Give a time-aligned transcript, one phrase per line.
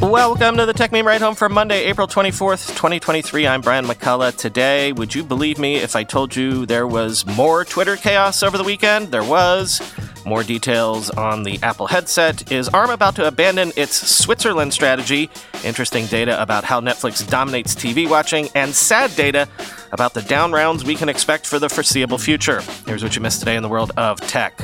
[0.00, 3.48] Welcome to the Techmeme Ride Home for Monday, April 24th, 2023.
[3.48, 4.36] I'm Brian McCullough.
[4.36, 8.56] Today, would you believe me if I told you there was more Twitter chaos over
[8.56, 9.08] the weekend?
[9.08, 9.82] There was.
[10.24, 12.52] More details on the Apple headset.
[12.52, 15.30] Is ARM about to abandon its Switzerland strategy?
[15.64, 19.48] Interesting data about how Netflix dominates TV watching, and sad data
[19.90, 22.60] about the down rounds we can expect for the foreseeable future.
[22.86, 24.56] Here's what you missed today in the world of tech.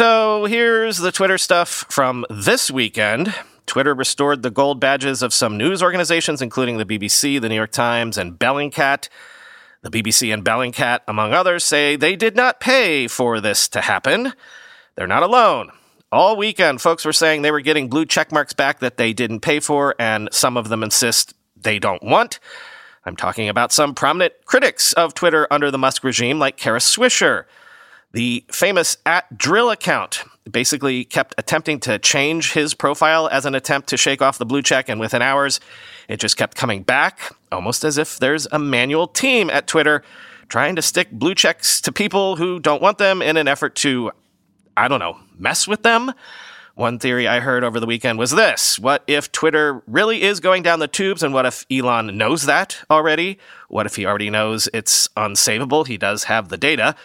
[0.00, 3.34] So here's the Twitter stuff from this weekend.
[3.66, 7.70] Twitter restored the gold badges of some news organizations, including the BBC, the New York
[7.70, 9.10] Times, and Bellingcat.
[9.82, 14.32] The BBC and Bellingcat, among others, say they did not pay for this to happen.
[14.94, 15.70] They're not alone.
[16.10, 19.40] All weekend, folks were saying they were getting blue check marks back that they didn't
[19.40, 22.40] pay for, and some of them insist they don't want.
[23.04, 27.44] I'm talking about some prominent critics of Twitter under the Musk regime, like Kara Swisher.
[28.12, 33.88] The famous at dril account basically kept attempting to change his profile as an attempt
[33.90, 35.60] to shake off the blue check, and within hours,
[36.08, 40.02] it just kept coming back, almost as if there's a manual team at Twitter
[40.48, 44.10] trying to stick blue checks to people who don't want them in an effort to,
[44.76, 46.12] I don't know, mess with them.
[46.74, 50.64] One theory I heard over the weekend was this What if Twitter really is going
[50.64, 53.38] down the tubes, and what if Elon knows that already?
[53.68, 55.86] What if he already knows it's unsavable?
[55.86, 56.96] He does have the data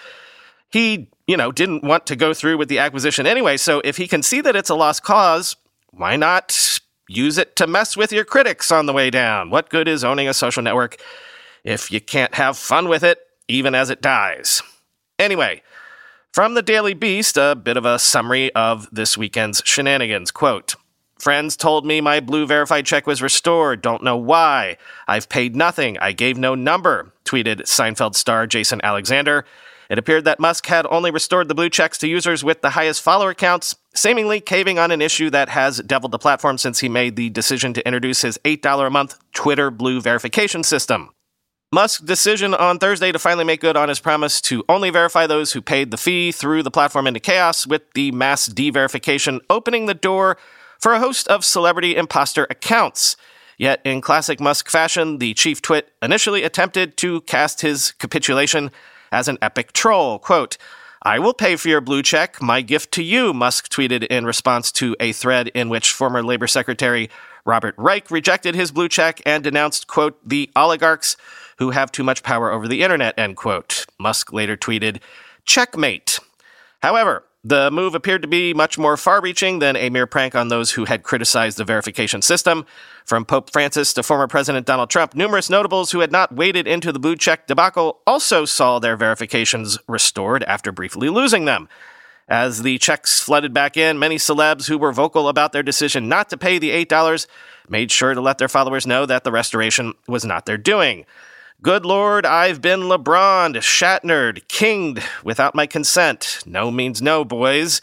[0.75, 3.55] he, you know, didn't want to go through with the acquisition anyway.
[3.55, 5.55] So if he can see that it's a lost cause,
[5.91, 9.49] why not use it to mess with your critics on the way down?
[9.51, 10.97] What good is owning a social network
[11.63, 14.61] if you can't have fun with it, even as it dies?
[15.17, 15.61] Anyway,
[16.33, 20.29] from the Daily Beast, a bit of a summary of this weekend's shenanigans.
[20.29, 20.75] Quote,
[21.17, 23.81] Friends told me my blue verified check was restored.
[23.81, 24.75] Don't know why.
[25.07, 25.97] I've paid nothing.
[25.99, 29.45] I gave no number, tweeted Seinfeld star Jason Alexander.
[29.89, 33.01] It appeared that Musk had only restored the blue checks to users with the highest
[33.01, 37.15] follower counts, seemingly caving on an issue that has deviled the platform since he made
[37.15, 41.11] the decision to introduce his $8 a month Twitter Blue verification system.
[41.71, 45.51] Musk's decision on Thursday to finally make good on his promise to only verify those
[45.51, 49.93] who paid the fee threw the platform into chaos with the mass de-verification opening the
[49.93, 50.37] door
[50.79, 53.17] for a host of celebrity imposter accounts.
[53.57, 58.71] Yet, in classic Musk fashion, the chief twit initially attempted to cast his capitulation
[59.15, 60.19] as an epic troll.
[60.19, 60.57] Quote,
[61.01, 64.71] I will pay for your blue check, my gift to you, Musk tweeted in response
[64.73, 67.09] to a thread in which former Labor Secretary
[67.45, 71.15] Robert Reich rejected his blue check and denounced, quote, the oligarchs
[71.59, 73.85] who have too much power over the internet, end quote.
[73.99, 74.99] Musk later tweeted,
[75.45, 76.19] checkmate.
[76.81, 80.47] However, the move appeared to be much more far reaching than a mere prank on
[80.47, 82.65] those who had criticized the verification system.
[83.05, 86.91] From Pope Francis to former President Donald Trump, numerous notables who had not waded into
[86.91, 91.69] the blue check debacle also saw their verifications restored after briefly losing them.
[92.27, 96.31] As the checks flooded back in, many celebs who were vocal about their decision not
[96.31, 97.27] to pay the $8
[97.69, 101.05] made sure to let their followers know that the restoration was not their doing.
[101.65, 106.43] Good Lord, I've been LeBron, Shatnered, kinged without my consent.
[106.45, 107.81] No means no, boys,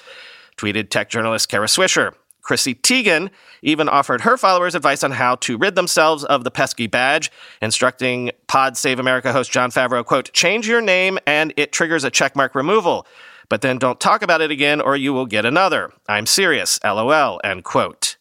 [0.57, 2.15] tweeted tech journalist Kara Swisher.
[2.43, 3.29] Chrissy Teigen
[3.61, 8.31] even offered her followers advice on how to rid themselves of the pesky badge, instructing
[8.47, 12.55] Pod Save America host Jon Favreau, quote, change your name and it triggers a checkmark
[12.55, 13.05] removal.
[13.49, 15.93] But then don't talk about it again or you will get another.
[16.09, 18.15] I'm serious, lol, end quote.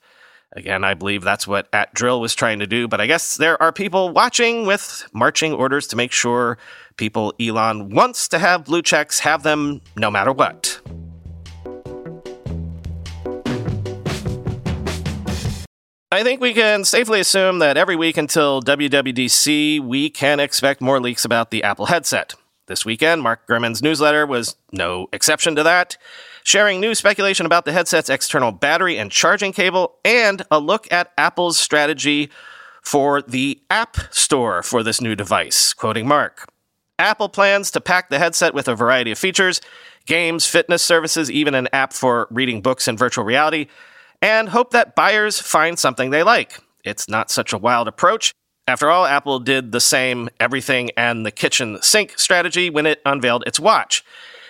[0.53, 3.61] Again, I believe that's what at dril was trying to do, but I guess there
[3.63, 6.57] are people watching with marching orders to make sure
[6.97, 10.81] people Elon wants to have blue checks have them no matter what.
[16.13, 20.99] I think we can safely assume that every week until WWDC, we can expect more
[20.99, 22.33] leaks about the Apple headset.
[22.71, 25.97] This weekend, Mark Gurman's newsletter was no exception to that
[26.45, 31.11] sharing new speculation about the headset's external battery and charging cable, and a look at
[31.17, 32.29] Apple's strategy
[32.81, 35.73] for the App Store for this new device.
[35.73, 36.47] Quoting Mark
[36.97, 39.59] Apple plans to pack the headset with a variety of features
[40.05, 43.67] games, fitness services, even an app for reading books in virtual reality,
[44.21, 46.57] and hope that buyers find something they like.
[46.85, 48.31] It's not such a wild approach.
[48.67, 53.43] After all, Apple did the same everything and the kitchen sink strategy when it unveiled
[53.47, 54.03] its watch.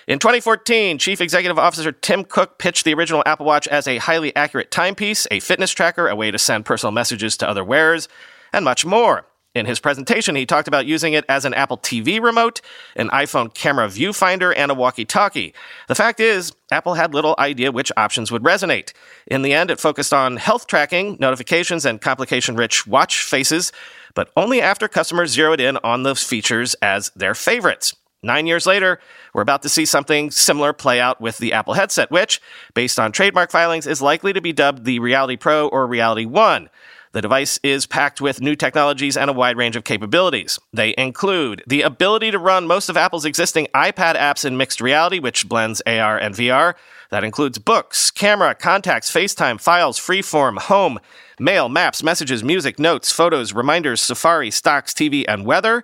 [0.08, 4.36] In 2014, Chief Executive Officer Tim Cook pitched the original Apple Watch as a highly
[4.36, 8.10] accurate timepiece, a fitness tracker, a way to send personal messages to other wearers,
[8.52, 9.26] and much more.
[9.54, 12.62] In his presentation, he talked about using it as an Apple TV remote,
[12.96, 15.54] an iPhone camera viewfinder, and a walkie talkie.
[15.90, 18.94] The fact is, Apple had little idea which options would resonate.
[19.28, 23.74] In the end, it focused on health tracking, notifications, and complication rich watch faces,
[24.14, 27.96] but only after customers zeroed in on those features as their favorites.
[28.24, 29.00] Nine years later,
[29.34, 32.40] we're about to see something similar play out with the Apple headset, which,
[32.76, 36.70] based on trademark filings, is likely to be dubbed the Reality Pro or Reality One.
[37.14, 40.58] The device is packed with new technologies and a wide range of capabilities.
[40.72, 45.20] They include the ability to run most of Apple's existing iPad apps in mixed reality,
[45.20, 46.76] which blends AR and VR.
[47.10, 51.00] That includes books, camera, contacts, FaceTime, files, freeform, home,
[51.38, 55.84] mail, maps, messages, music, notes, photos, reminders, Safari, stocks, TV, and weather.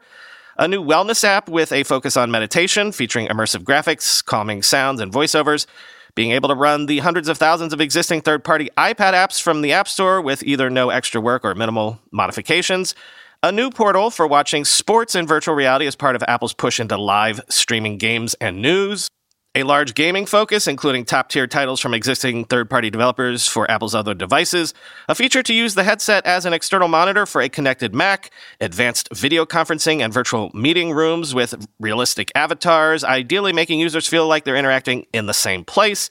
[0.58, 5.12] A new wellness app with a focus on meditation, featuring immersive graphics, calming sounds, and
[5.12, 5.66] voiceovers
[6.18, 9.62] being able to run the hundreds of thousands of existing third party iPad apps from
[9.62, 12.96] the App Store with either no extra work or minimal modifications,
[13.44, 16.98] a new portal for watching sports in virtual reality as part of Apple's push into
[16.98, 19.08] live streaming games and news,
[19.57, 23.95] a large gaming focus, including top tier titles from existing third party developers for Apple's
[23.95, 24.71] other devices,
[25.09, 28.30] a feature to use the headset as an external monitor for a connected Mac,
[28.62, 34.45] advanced video conferencing and virtual meeting rooms with realistic avatars, ideally making users feel like
[34.45, 36.07] they're interacting in the same place.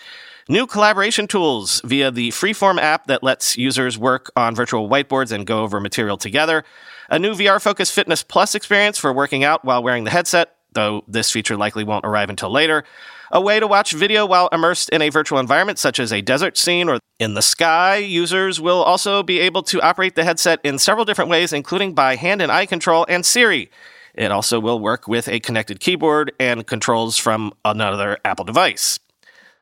[0.48, 5.46] New collaboration tools via the Freeform app that lets users work on virtual whiteboards and
[5.46, 6.64] go over material together.
[7.10, 11.04] A new VR focused Fitness Plus experience for working out while wearing the headset, though
[11.06, 12.82] this feature likely won't arrive until later
[13.30, 16.56] a way to watch video while immersed in a virtual environment, such as a desert
[16.56, 17.96] scene or in the sky.
[17.96, 22.16] Users will also be able to operate the headset in several different ways, including by
[22.16, 23.70] hand and eye control and Siri.
[24.14, 28.98] It also will work with a connected keyboard and controls from another Apple device.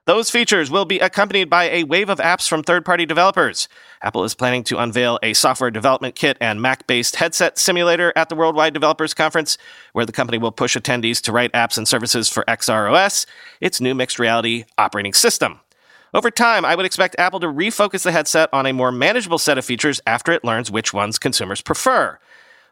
[0.07, 3.69] Those features will be accompanied by a wave of apps from third party developers.
[4.03, 8.29] Apple is planning to unveil a software development kit and Mac based headset simulator at
[8.29, 9.57] the Worldwide Developers Conference,
[9.95, 13.25] where the company will push attendees to write apps and services for XROS,
[13.63, 15.61] its new mixed reality operating system.
[16.13, 19.57] Over time, I would expect Apple to refocus the headset on a more manageable set
[19.57, 22.19] of features after it learns which ones consumers prefer.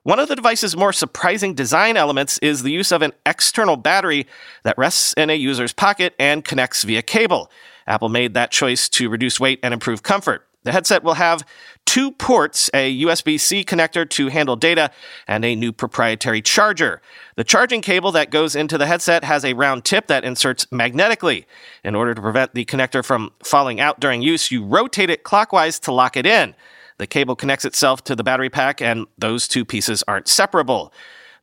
[0.04, 4.26] One of the device's more surprising design elements is the use of an external battery
[4.64, 7.52] that rests in a user's pocket and connects via cable.
[7.86, 10.44] Apple made that choice to reduce weight and improve comfort.
[10.64, 11.46] The headset will have
[11.86, 14.90] two ports, a USB C connector to handle data,
[15.28, 17.00] and a new proprietary charger.
[17.36, 21.46] The charging cable that goes into the headset has a round tip that inserts magnetically.
[21.84, 25.78] In order to prevent the connector from falling out during use, you rotate it clockwise
[25.80, 26.56] to lock it in.
[27.02, 30.92] The cable connects itself to the battery pack, and those two pieces aren't separable.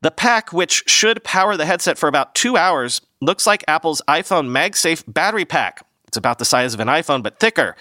[0.02, 4.48] The pack, which should power the headset for about two hours, looks like Apple's iPhone
[4.48, 5.86] MagSafe battery pack.
[6.08, 7.76] It's about the size of an iPhone, but thicker.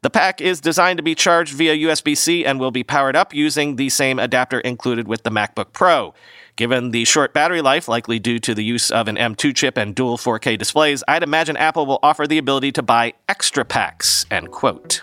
[0.00, 3.34] The pack is designed to be charged via USB C and will be powered up
[3.34, 6.14] using the same adapter included with the MacBook Pro.
[6.56, 9.94] Given the short battery life, likely due to the use of an M2 chip and
[9.94, 14.24] dual 4K displays, I'd imagine Apple will offer the ability to buy extra packs.
[14.30, 15.02] End quote.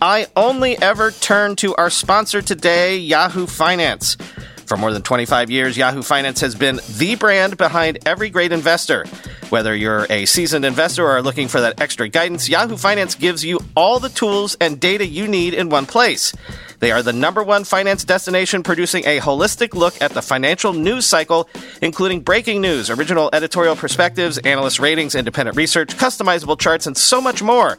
[0.00, 4.16] I only ever turn to our sponsor today, Yahoo Finance.
[4.66, 9.04] For more than 25 years, Yahoo Finance has been the brand behind every great investor.
[9.50, 13.44] Whether you're a seasoned investor or are looking for that extra guidance, Yahoo Finance gives
[13.44, 16.32] you all the tools and data you need in one place.
[16.80, 21.06] They are the number one finance destination producing a holistic look at the financial news
[21.06, 21.48] cycle,
[21.80, 27.42] including breaking news, original editorial perspectives, analyst ratings, independent research, customizable charts, and so much
[27.42, 27.78] more.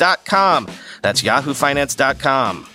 [1.01, 2.67] That's yahoofinance.com.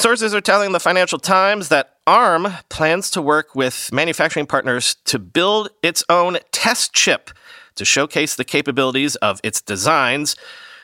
[0.00, 5.18] Sources are telling the Financial Times that ARM plans to work with manufacturing partners to
[5.18, 7.30] build its own test chip
[7.74, 10.36] to showcase the capabilities of its designs,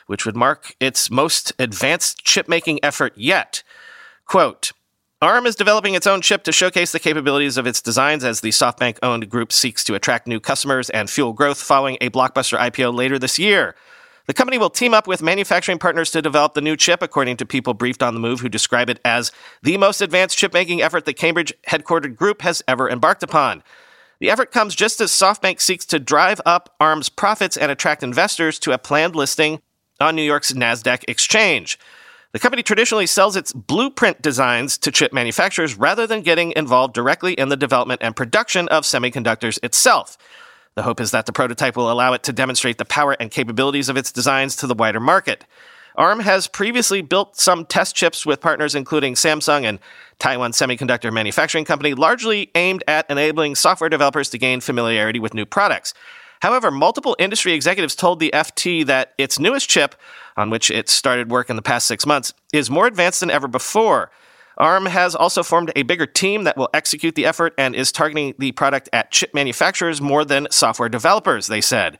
[0.05, 3.63] which would mark its most advanced chip making effort yet.
[4.25, 4.73] Quote,
[5.25, 8.51] ARM is developing its own chip to showcase the capabilities of its designs as the
[8.51, 12.93] SoftBank owned group seeks to attract new customers and fuel growth following a blockbuster IPO
[12.93, 13.75] later this year.
[14.27, 17.45] The company will team up with manufacturing partners to develop the new chip, according to
[17.47, 19.31] people briefed on the move who describe it as
[19.63, 23.63] the most advanced chip making effort the Cambridge headquartered group has ever embarked upon.
[24.19, 28.59] The effort comes just as SoftBank seeks to drive up ARM's profits and attract investors
[28.59, 29.63] to a planned listing
[29.99, 31.79] on New York's NASDAQ exchange.
[32.35, 37.31] The company traditionally sells its blueprint designs to chip manufacturers rather than getting involved directly
[37.31, 40.17] in the development and production of semiconductors itself.
[40.73, 43.87] The hope is that the prototype will allow it to demonstrate the power and capabilities
[43.87, 45.45] of its designs to the wider market.
[45.95, 49.79] ARM has previously built some test chips with partners including Samsung and
[50.19, 55.45] Taiwan Semiconductor Manufacturing Company, largely aimed at enabling software developers to gain familiarity with new
[55.45, 55.93] products.
[56.45, 59.95] However, multiple industry executives told the FT that its newest chip,
[60.37, 63.47] on which it started work in the past six months, is more advanced than ever
[63.47, 64.11] before.
[64.59, 68.35] ARM has also formed a bigger team that will execute the effort and is targeting
[68.37, 71.97] the product at chip manufacturers more than software developers, they said.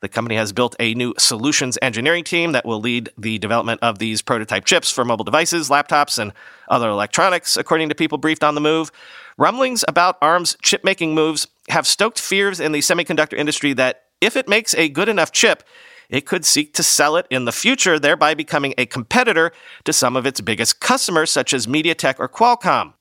[0.00, 3.98] The company has built a new solutions engineering team that will lead the development of
[3.98, 6.32] these prototype chips for mobile devices, laptops, and
[6.68, 8.92] other electronics, according to people briefed on the move.
[9.36, 14.36] Rumblings about ARM's chip making moves have stoked fears in the semiconductor industry that if
[14.36, 15.62] it makes a good enough chip,
[16.08, 19.52] it could seek to sell it in the future, thereby becoming a competitor
[19.84, 22.94] to some of its biggest customers, such as MediaTek or Qualcomm.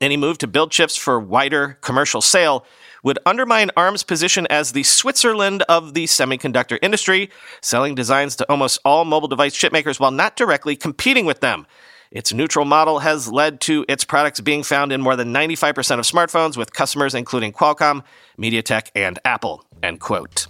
[0.00, 2.64] Any move to build chips for wider commercial sale
[3.04, 7.30] would undermine ARM's position as the Switzerland of the semiconductor industry,
[7.60, 11.66] selling designs to almost all mobile device chipmakers while not directly competing with them.
[12.10, 16.04] Its neutral model has led to its products being found in more than 95% of
[16.04, 18.02] smartphones with customers including Qualcomm,
[18.38, 19.64] MediaTek, and Apple.
[19.82, 20.46] End quote.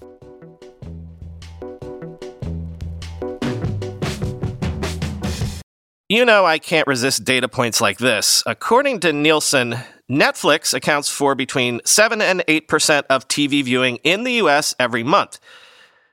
[6.10, 8.42] You know, I can't resist data points like this.
[8.44, 9.76] According to Nielsen,
[10.10, 15.38] Netflix accounts for between 7 and 8% of TV viewing in the US every month,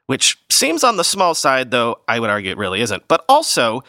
[0.06, 3.08] which seems on the small side, though I would argue it really isn't.
[3.08, 3.84] But also,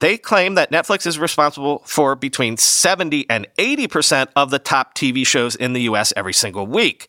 [0.00, 5.26] they claim that Netflix is responsible for between 70 and 80% of the top TV
[5.26, 7.08] shows in the US every single week.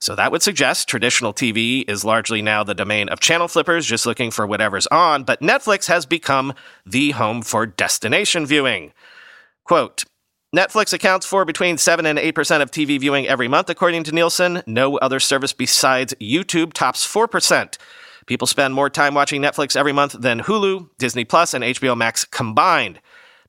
[0.00, 4.04] So that would suggest traditional TV is largely now the domain of channel flippers just
[4.04, 6.52] looking for whatever's on, but Netflix has become
[6.84, 8.92] the home for destination viewing.
[9.64, 10.04] Quote,
[10.54, 14.62] Netflix accounts for between 7 and 8% of TV viewing every month, according to Nielsen.
[14.68, 17.76] No other service besides YouTube tops 4%.
[18.26, 22.24] People spend more time watching Netflix every month than Hulu, Disney Plus, and HBO Max
[22.24, 23.00] combined.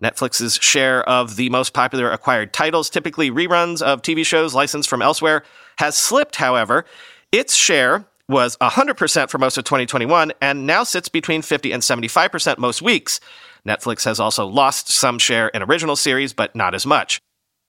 [0.02, 5.04] Netflix's share of the most popular acquired titles, typically reruns of TV shows licensed from
[5.04, 5.44] elsewhere,
[5.78, 6.86] has slipped, however.
[7.32, 12.58] Its share was 100% for most of 2021 and now sits between 50 and 75%
[12.58, 13.20] most weeks.
[13.68, 17.20] Netflix has also lost some share in original series, but not as much.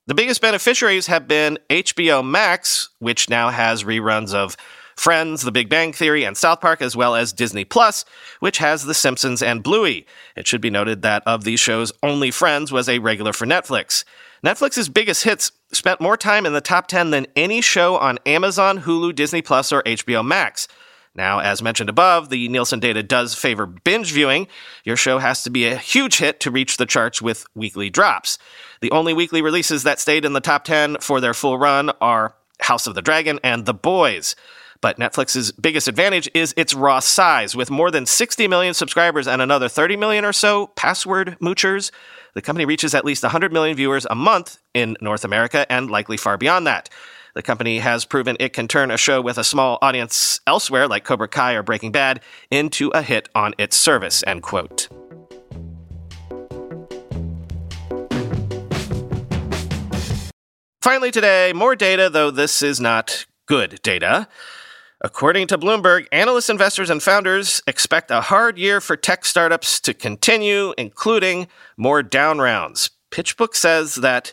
[0.06, 4.56] The biggest beneficiaries have been HBO Max, which now has reruns of
[4.96, 8.04] Friends, The Big Bang Theory, and South Park, as well as Disney Plus,
[8.40, 10.06] which has The Simpsons and Bluey.
[10.36, 14.04] It should be noted that of these shows, only Friends was a regular for Netflix.
[14.44, 18.80] Netflix's biggest hits spent more time in the top 10 than any show on Amazon,
[18.80, 20.68] Hulu, Disney Plus, or HBO Max.
[21.16, 24.48] Now, as mentioned above, the Nielsen data does favor binge viewing.
[24.84, 28.38] Your show has to be a huge hit to reach the charts with weekly drops.
[28.82, 32.34] The only weekly releases that stayed in the top 10 for their full run are
[32.60, 34.36] House of the Dragon and The Boys.
[34.82, 37.56] But Netflix's biggest advantage is its raw size.
[37.56, 41.90] With more than 60 million subscribers and another 30 million or so password moochers,
[42.34, 46.18] the company reaches at least 100 million viewers a month in North America and likely
[46.18, 46.90] far beyond that.
[47.36, 51.04] The company has proven it can turn a show with a small audience elsewhere, like
[51.04, 54.24] Cobra Kai or Breaking Bad, into a hit on its service.
[54.26, 54.88] End quote.
[60.80, 64.28] Finally, today, more data, though this is not good data.
[65.02, 69.92] According to Bloomberg, analysts, investors, and founders expect a hard year for tech startups to
[69.92, 72.88] continue, including more down rounds.
[73.10, 74.32] PitchBook says that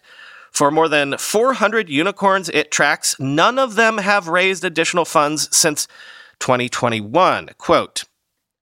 [0.53, 5.88] for more than 400 unicorns it tracks, none of them have raised additional funds since
[6.39, 7.50] 2021.
[7.57, 8.05] Quote,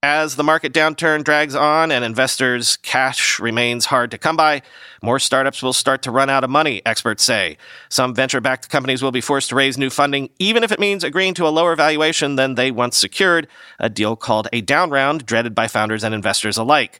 [0.03, 4.63] as the market downturn drags on and investors' cash remains hard to come by,
[5.03, 7.55] more startups will start to run out of money, experts say.
[7.87, 11.03] Some venture backed companies will be forced to raise new funding, even if it means
[11.03, 15.23] agreeing to a lower valuation than they once secured, a deal called a down round,
[15.27, 16.99] dreaded by founders and investors alike.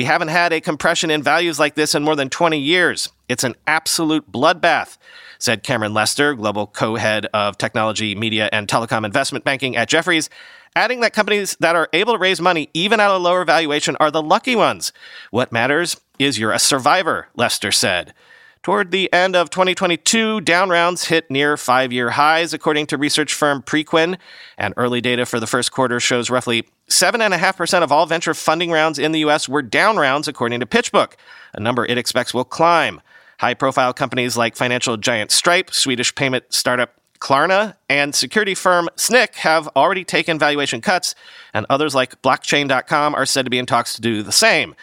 [0.00, 3.10] We haven't had a compression in values like this in more than 20 years.
[3.28, 4.96] It's an absolute bloodbath,
[5.38, 10.30] said Cameron Lester, global co head of technology, media, and telecom investment banking at Jefferies
[10.74, 14.10] adding that companies that are able to raise money even at a lower valuation are
[14.10, 14.90] the lucky ones.
[15.30, 18.14] What matters is you're a survivor, Lester said.
[18.62, 23.34] Toward the end of 2022, down rounds hit near five year highs, according to research
[23.34, 24.16] firm Preqin,
[24.56, 28.98] and early data for the first quarter shows roughly 7.5% of all venture funding rounds
[28.98, 29.48] in the U.S.
[29.48, 31.14] were down rounds, according to PitchBook,
[31.54, 33.00] a number it expects will climb.
[33.38, 39.34] High profile companies like financial giant Stripe, Swedish payment startup Klarna and security firm Snyk
[39.36, 41.14] have already taken valuation cuts,
[41.54, 44.74] and others like blockchain.com are said to be in talks to do the same.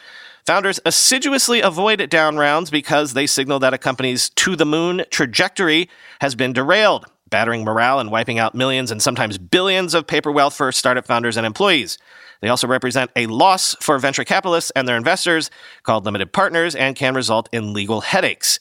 [0.46, 5.90] Founders assiduously avoid down rounds because they signal that a company's to the moon trajectory
[6.22, 10.56] has been derailed, battering morale and wiping out millions and sometimes billions of paper wealth
[10.56, 11.98] for startup founders and employees.
[12.42, 15.50] They also represent a loss for venture capitalists and their investors,
[15.84, 18.60] called limited partners, and can result in legal headaches.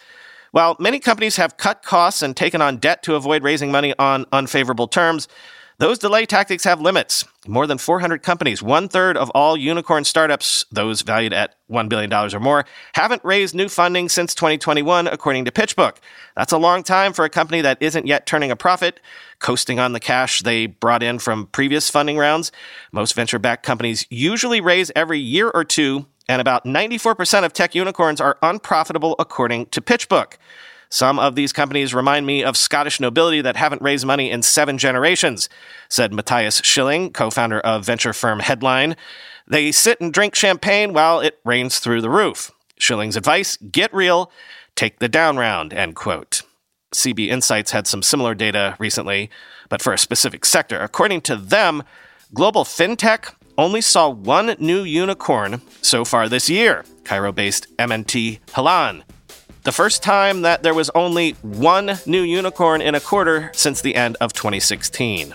[0.52, 4.25] While many companies have cut costs and taken on debt to avoid raising money on
[4.32, 5.28] unfavorable terms,
[5.78, 7.25] those delay tactics have limits.
[7.47, 12.12] More than 400 companies, one third of all unicorn startups, those valued at $1 billion
[12.12, 12.64] or more,
[12.95, 15.97] haven't raised new funding since 2021, according to PitchBook.
[16.35, 19.00] That's a long time for a company that isn't yet turning a profit,
[19.38, 22.52] coasting on the cash they brought in from previous funding rounds.
[22.90, 27.75] Most venture backed companies usually raise every year or two and about 94% of tech
[27.75, 30.35] unicorns are unprofitable according to PitchBook.
[30.96, 34.78] Some of these companies remind me of Scottish nobility that haven't raised money in seven
[34.78, 35.50] generations,
[35.90, 38.97] said Matthias Schilling, co founder of venture firm Headline.
[39.47, 42.50] They sit and drink champagne while it rains through the roof.
[42.78, 44.32] Schilling's advice get real,
[44.75, 46.40] take the down round, end quote.
[46.94, 49.28] CB Insights had some similar data recently,
[49.68, 50.80] but for a specific sector.
[50.80, 51.82] According to them,
[52.32, 59.04] global fintech only saw one new unicorn so far this year Cairo based MNT-Halan.
[59.66, 63.96] The first time that there was only one new unicorn in a quarter since the
[63.96, 65.34] end of 2016.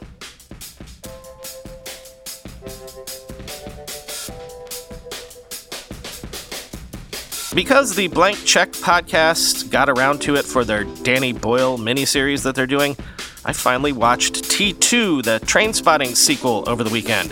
[7.53, 12.55] Because the Blank Check podcast got around to it for their Danny Boyle miniseries that
[12.55, 12.95] they're doing,
[13.43, 17.31] I finally watched T2, the Trainspotting sequel, over the weekend.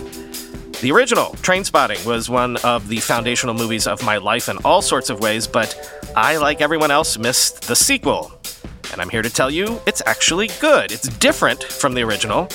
[0.82, 5.10] The original, Trainspotting, was one of the foundational movies of my life in all sorts
[5.10, 8.32] of ways, but I, like everyone else, missed the sequel.
[8.92, 10.92] And I'm here to tell you it's actually good.
[10.92, 12.50] It's different from the original,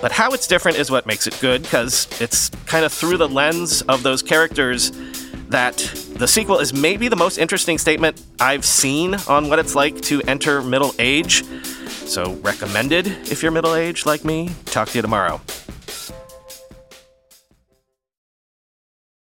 [0.00, 3.28] but how it's different is what makes it good, because it's kind of through the
[3.28, 4.90] lens of those characters
[5.48, 5.76] that
[6.16, 10.20] the sequel is maybe the most interesting statement I've seen on what it's like to
[10.22, 11.44] enter middle age.
[11.88, 14.50] So, recommended if you're middle aged like me.
[14.66, 15.40] Talk to you tomorrow.